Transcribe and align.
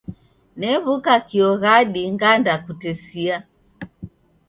New'uka 0.59 1.15
kio 1.27 1.49
ghadi 1.61 2.01
ngandakutesia. 2.13 3.35